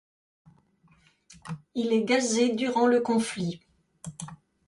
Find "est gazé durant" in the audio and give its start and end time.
1.93-2.87